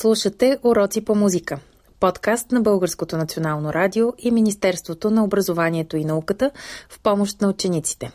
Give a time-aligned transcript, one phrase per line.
[0.00, 1.58] Слушате Уроци по музика.
[2.00, 6.50] Подкаст на Българското национално радио и Министерството на образованието и науката
[6.88, 8.12] в помощ на учениците.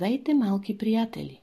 [0.00, 1.40] Здравейте, малки приятели!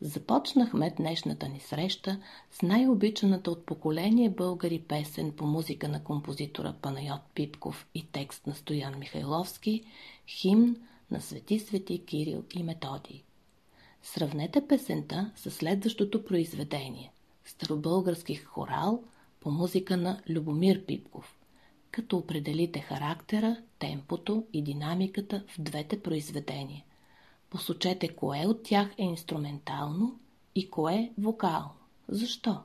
[0.00, 7.20] Започнахме днешната ни среща с най-обичаната от поколение българи песен по музика на композитора Панайот
[7.34, 9.84] Пипков и текст на Стоян Михайловски,
[10.28, 10.76] химн
[11.10, 13.22] на Свети Свети Кирил и Методий.
[14.02, 17.12] Сравнете песента с следващото произведение–
[17.44, 19.02] старобългарски хорал
[19.40, 21.38] по музика на Любомир Пипков,
[21.90, 26.84] като определите характера, темпото и динамиката в двете произведения.
[27.50, 30.18] Посочете кое от тях е инструментално
[30.54, 31.70] и кое вокално.
[32.08, 32.56] Защо?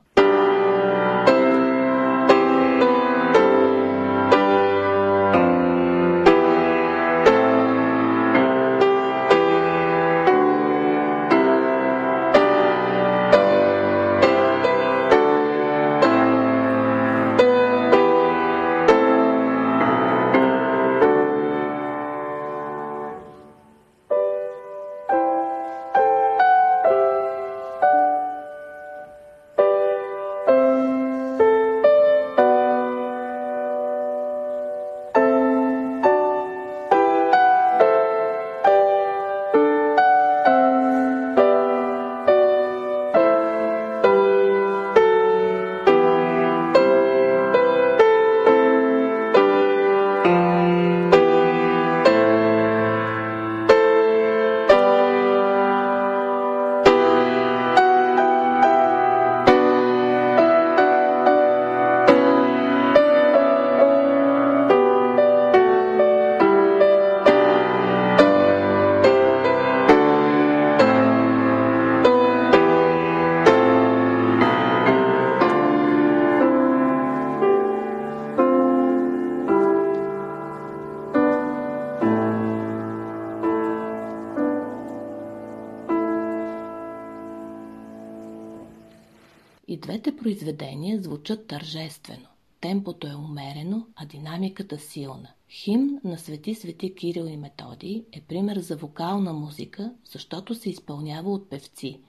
[90.44, 92.26] Произведения звучат тържествено.
[92.60, 95.28] Темпото е умерено, а динамиката силна.
[95.50, 101.32] Химн на Свети Свети Кирил и Методий е пример за вокална музика, защото се изпълнява
[101.32, 102.00] от певци,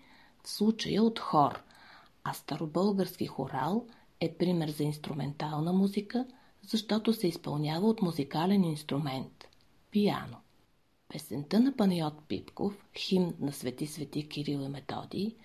[0.44, 1.63] в случая от хор,
[2.23, 3.85] а старобългарски хорал
[4.19, 6.25] е пример за инструментална музика,
[6.62, 9.47] защото се изпълнява от музикален инструмент–
[9.91, 10.38] пияно.
[11.09, 15.35] Песента на Панайот Пипков, химн на Свети Свети Кирил и Методий,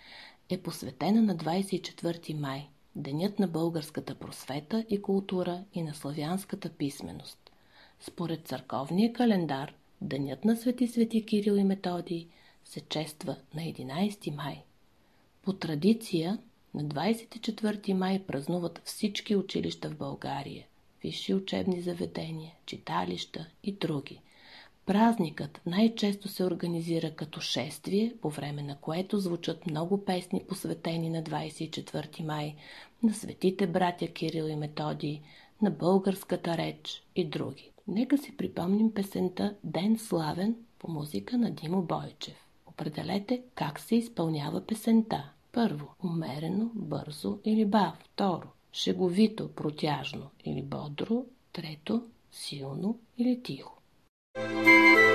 [0.51, 7.51] е посветена на 24 май, Денят на българската просвета и култура и на славянската писменост.
[8.01, 12.29] Според църковния календар, Денят на Свети Свети Кирил и Методий
[12.65, 14.63] се чества на 11 май.
[15.43, 16.39] По традиция,
[16.75, 20.67] на 24 май празнуват всички училища в България,
[21.03, 24.21] висши учебни заведения, читалища и други–
[24.87, 31.23] Празникът най-често се организира като шествие, по време на което звучат много песни посветени на
[31.23, 32.55] 24 май,
[33.03, 35.21] на светите братя Кирил и Методий,
[35.63, 37.71] на българската реч и други.
[37.89, 42.47] Нека си припомним песента Ден славен по музика на Димо Бойчев.
[42.67, 45.31] Определете как се изпълнява песента.
[45.53, 47.95] Първо, умерено, бързо или бав.
[48.13, 51.25] Второ, шеговито, протяжно или бодро.
[51.53, 53.80] Трето, силно или тихо.
[54.37, 55.10] Música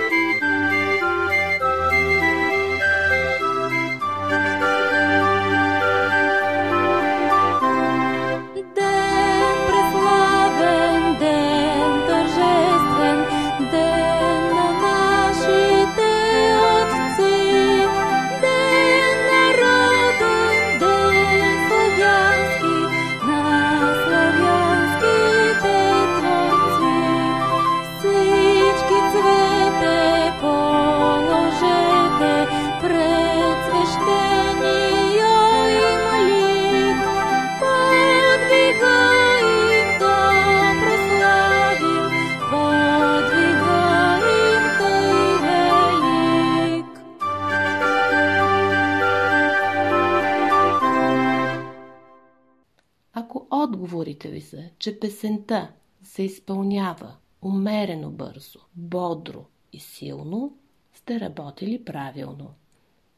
[53.66, 55.72] отговорите ви са, че песента
[56.04, 60.58] се изпълнява умерено бързо, бодро и силно,
[60.94, 62.54] сте работили правилно.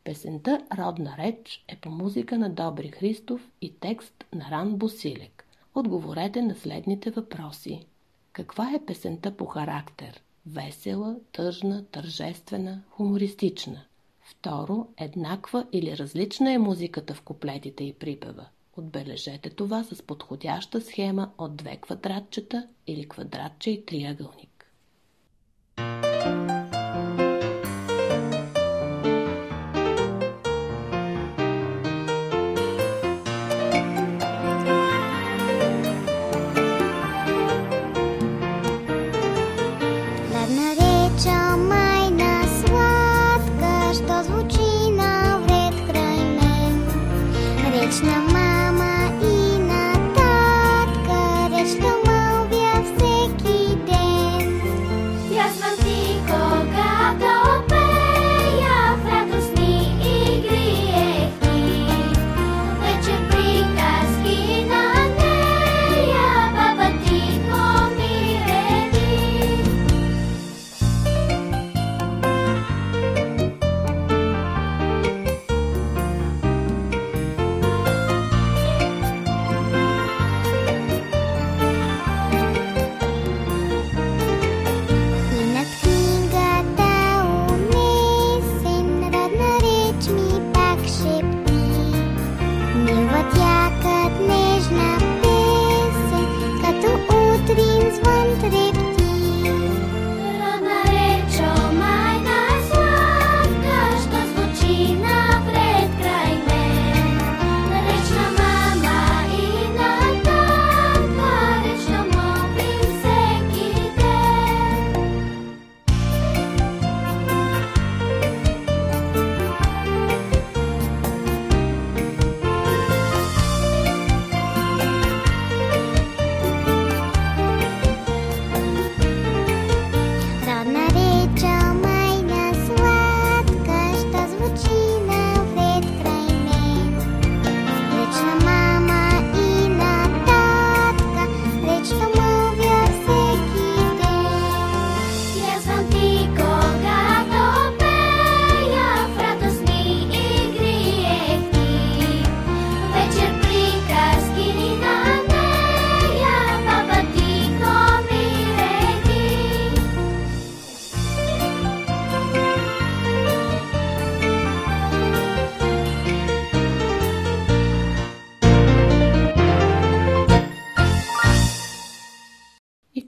[0.03, 5.47] Песента «Родна реч» е по музика на Добри Христов и текст на Ран Босилек.
[5.75, 7.85] Отговорете на следните въпроси.
[8.31, 10.23] Каква е песента по характер?
[10.45, 13.81] Весела, тъжна, тържествена, хумористична.
[14.21, 18.45] Второ, еднаква или различна е музиката в куплетите и припева.
[18.77, 24.56] Отбележете това с подходяща схема от две квадратчета или квадратче и триъгълник.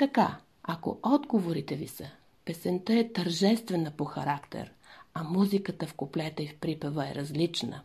[0.10, 2.10] Така, ако отговорите ви са
[2.46, 4.72] песента е тържествена по характер,
[5.14, 7.82] а музиката в куплета и в припева е различна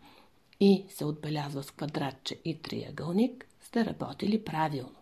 [0.60, 4.96] и се отбелязва с квадратче и триъгълник, сте работили правилно.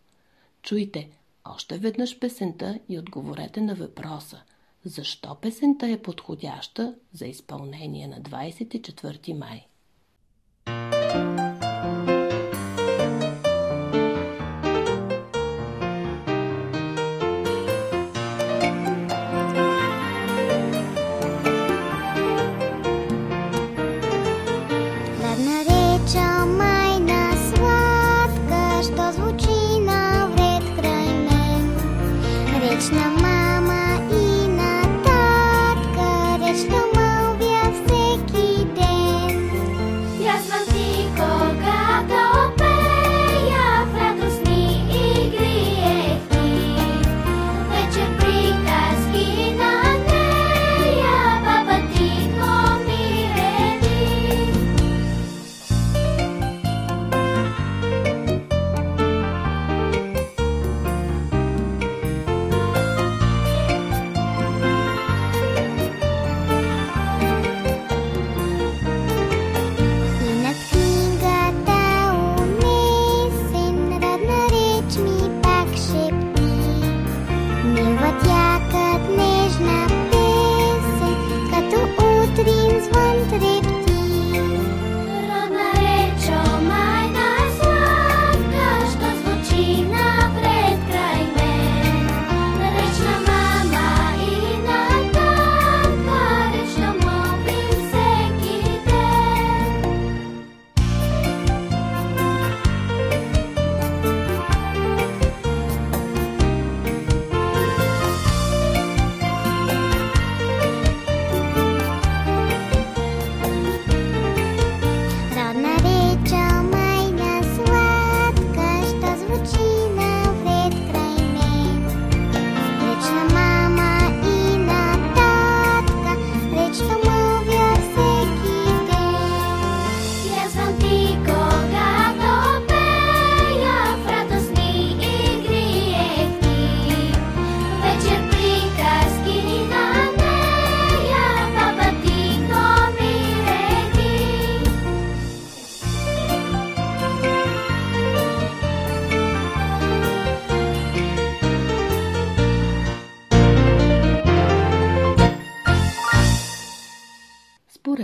[0.62, 1.10] Чуйте
[1.44, 4.42] още веднъж песента и отговорете на въпроса–
[4.84, 9.66] защо песента е подходяща за изпълнение на 24 май?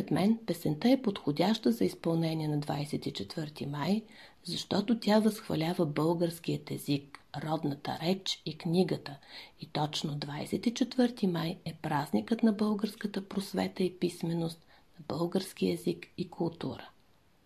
[0.08, 4.02] Според мен песента е подходяща за изпълнение на 24 май,
[4.44, 9.16] защото тя възхвалява българският език, родната реч и книгата.
[9.60, 14.66] И точно 24 май е празникът на българската просвета и писменост,
[14.98, 16.90] на български език и култура.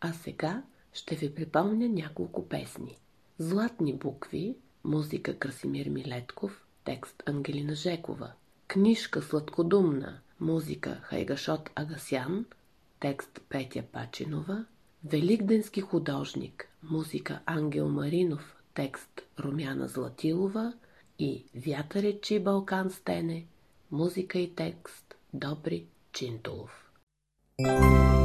[0.01, 2.97] А сега ще ви припомня няколко песни.
[3.39, 8.33] Златни букви, музика Красимир Милетков, текст Ангелина Жекова.
[8.69, 12.47] Книжка сладкодумна, музика Хайгашот Агасян,
[13.01, 14.65] текст Петя Пачинова.
[15.05, 20.73] Великденски художник, музика Ангел Маринов, текст Румяна Златилова.
[21.19, 23.47] И Вятъречи Балкан стене,
[23.91, 26.79] музика и текст Добри Чинтулов.
[27.59, 28.22] thank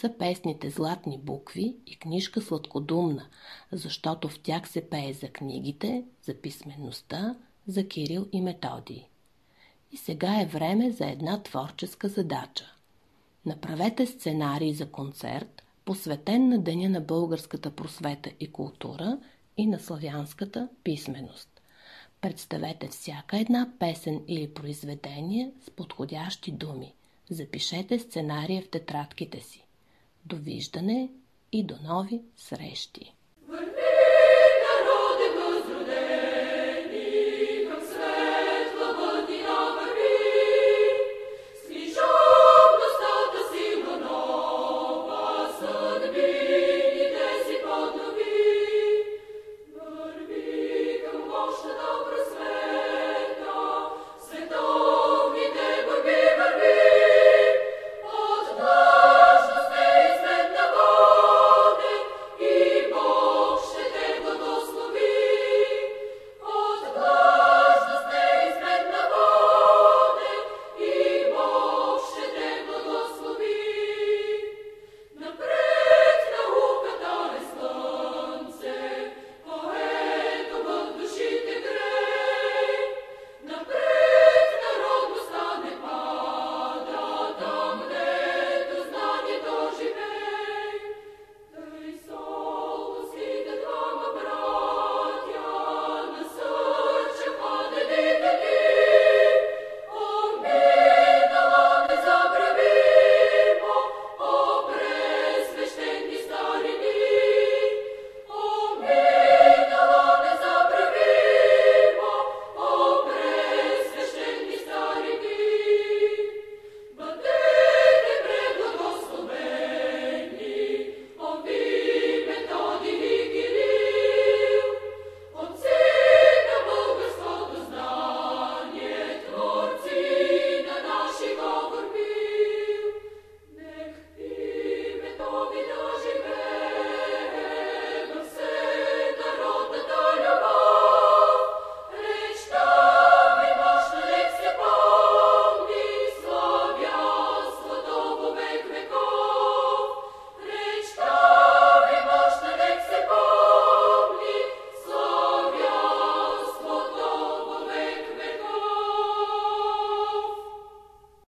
[0.00, 3.26] са песните Златни букви и книжка Сладкодумна,
[3.72, 7.36] защото в тях се пее за книгите, за писменността,
[7.66, 9.06] за Кирил и Методий.
[9.92, 12.64] И сега е време за една творческа задача.
[13.46, 19.18] Направете сценарий за концерт, посветен на Деня на българската просвета и култура
[19.56, 21.60] и на славянската писменост.
[22.20, 26.94] Представете всяка една песен или произведение с подходящи думи.
[27.30, 29.64] Запишете сценария в тетрадките си.
[30.24, 31.10] Довиждане
[31.52, 33.14] и до нови срещи!